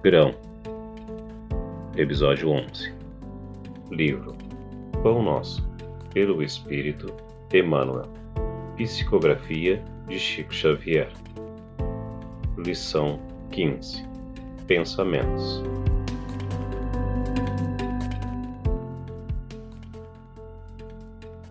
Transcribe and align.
Grão. 0.00 0.32
Episódio 1.96 2.50
11 2.50 2.94
Livro. 3.90 4.36
Pão 5.02 5.20
Nosso 5.24 5.68
Pelo 6.14 6.40
Espírito 6.40 7.12
Emmanuel. 7.52 8.08
Psicografia 8.76 9.82
de 10.06 10.16
Chico 10.16 10.54
Xavier. 10.54 11.10
Lição 12.56 13.18
15 13.50 14.06
Pensamentos. 14.68 15.64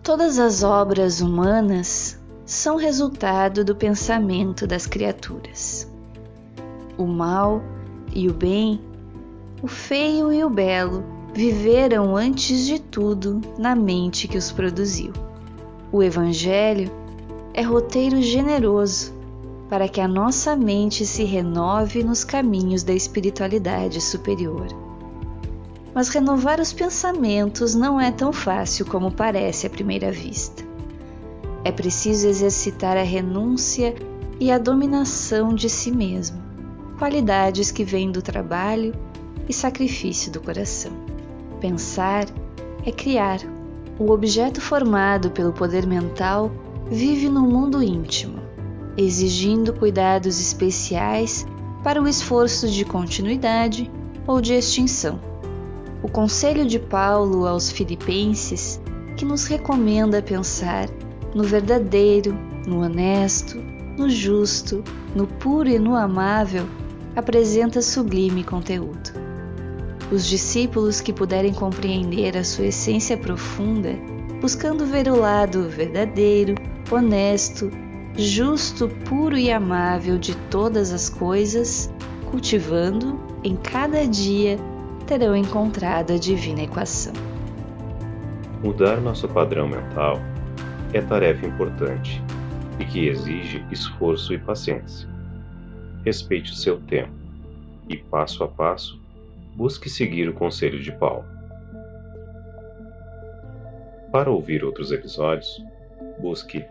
Todas 0.02 0.38
as 0.38 0.62
obras 0.62 1.20
humanas 1.20 2.18
são 2.46 2.76
resultado 2.76 3.62
do 3.62 3.76
pensamento 3.76 4.66
das 4.66 4.86
criaturas. 4.86 5.86
O 6.96 7.04
mal 7.06 7.62
e 8.14 8.28
o 8.28 8.32
bem, 8.32 8.80
o 9.62 9.66
feio 9.66 10.32
e 10.32 10.44
o 10.44 10.50
belo 10.50 11.04
viveram 11.34 12.16
antes 12.16 12.66
de 12.66 12.78
tudo 12.78 13.40
na 13.58 13.74
mente 13.74 14.26
que 14.26 14.38
os 14.38 14.50
produziu. 14.50 15.12
O 15.92 16.02
Evangelho 16.02 16.90
é 17.54 17.62
roteiro 17.62 18.20
generoso 18.20 19.12
para 19.68 19.88
que 19.88 20.00
a 20.00 20.08
nossa 20.08 20.56
mente 20.56 21.04
se 21.04 21.24
renove 21.24 22.02
nos 22.02 22.24
caminhos 22.24 22.82
da 22.82 22.92
espiritualidade 22.92 24.00
superior. 24.00 24.66
Mas 25.94 26.08
renovar 26.08 26.60
os 26.60 26.72
pensamentos 26.72 27.74
não 27.74 28.00
é 28.00 28.10
tão 28.10 28.32
fácil 28.32 28.86
como 28.86 29.10
parece 29.10 29.66
à 29.66 29.70
primeira 29.70 30.10
vista. 30.10 30.64
É 31.64 31.72
preciso 31.72 32.28
exercitar 32.28 32.96
a 32.96 33.02
renúncia 33.02 33.94
e 34.40 34.50
a 34.50 34.58
dominação 34.58 35.54
de 35.54 35.68
si 35.68 35.90
mesmo, 35.90 36.47
qualidades 36.98 37.70
que 37.70 37.84
vêm 37.84 38.10
do 38.10 38.20
trabalho 38.20 38.94
e 39.48 39.52
sacrifício 39.52 40.30
do 40.30 40.40
coração. 40.40 40.92
Pensar 41.60 42.26
é 42.84 42.92
criar. 42.92 43.40
O 43.98 44.10
objeto 44.10 44.60
formado 44.60 45.30
pelo 45.30 45.52
poder 45.52 45.86
mental 45.86 46.50
vive 46.90 47.28
no 47.28 47.42
mundo 47.42 47.82
íntimo, 47.82 48.40
exigindo 48.96 49.72
cuidados 49.72 50.40
especiais 50.40 51.46
para 51.82 52.00
o 52.02 52.06
esforço 52.06 52.68
de 52.68 52.84
continuidade 52.84 53.90
ou 54.26 54.40
de 54.40 54.52
extinção 54.52 55.18
o 56.02 56.08
conselho 56.08 56.64
de 56.64 56.78
Paulo 56.78 57.46
aos 57.46 57.70
Filipenses, 57.70 58.80
que 59.16 59.24
nos 59.24 59.46
recomenda 59.46 60.22
pensar 60.22 60.88
no 61.34 61.42
verdadeiro, 61.42 62.36
no 62.66 62.82
honesto, 62.82 63.58
no 63.96 64.08
justo, 64.08 64.82
no 65.14 65.26
puro 65.26 65.68
e 65.68 65.78
no 65.78 65.96
amável, 65.96 66.66
apresenta 67.14 67.82
sublime 67.82 68.44
conteúdo. 68.44 69.10
Os 70.10 70.26
discípulos 70.26 71.00
que 71.00 71.12
puderem 71.12 71.52
compreender 71.52 72.36
a 72.36 72.44
sua 72.44 72.66
essência 72.66 73.16
profunda, 73.16 73.90
buscando 74.40 74.86
ver 74.86 75.08
o 75.08 75.18
lado 75.18 75.68
verdadeiro, 75.68 76.54
honesto, 76.90 77.70
justo, 78.16 78.88
puro 79.06 79.36
e 79.36 79.50
amável 79.50 80.18
de 80.18 80.34
todas 80.50 80.92
as 80.92 81.10
coisas, 81.10 81.92
cultivando 82.30 83.20
em 83.44 83.56
cada 83.56 84.06
dia 84.06 84.58
terão 85.06 85.36
encontrado 85.36 86.12
a 86.12 86.18
divina 86.18 86.62
equação. 86.62 87.12
Mudar 88.62 89.00
nosso 89.00 89.28
padrão 89.28 89.68
mental 89.68 90.20
é 90.92 91.00
tarefa 91.00 91.46
importante 91.46 92.22
e 92.78 92.84
que 92.84 93.08
exige 93.08 93.64
esforço 93.70 94.34
e 94.34 94.38
paciência. 94.38 95.17
Respeite 96.04 96.52
o 96.52 96.56
seu 96.56 96.80
tempo 96.80 97.12
e, 97.88 97.96
passo 97.96 98.44
a 98.44 98.48
passo, 98.48 99.00
busque 99.54 99.88
seguir 99.90 100.28
o 100.28 100.34
conselho 100.34 100.80
de 100.80 100.92
Paulo. 100.92 101.24
Para 104.12 104.30
ouvir 104.30 104.64
outros 104.64 104.90
episódios, 104.90 105.62
busque 106.20 106.64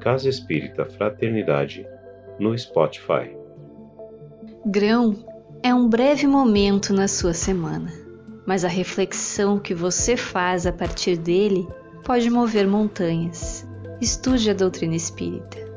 Casa 0.00 0.28
Espírita 0.28 0.84
Fraternidade 0.84 1.86
no 2.38 2.56
Spotify. 2.58 3.34
Grão 4.66 5.24
é 5.62 5.72
um 5.74 5.88
breve 5.88 6.26
momento 6.26 6.92
na 6.92 7.06
sua 7.06 7.32
semana, 7.32 7.92
mas 8.44 8.64
a 8.64 8.68
reflexão 8.68 9.58
que 9.58 9.72
você 9.74 10.16
faz 10.16 10.66
a 10.66 10.72
partir 10.72 11.16
dele 11.16 11.66
pode 12.04 12.28
mover 12.28 12.66
montanhas. 12.66 13.66
Estude 14.00 14.50
a 14.50 14.54
doutrina 14.54 14.96
espírita. 14.96 15.71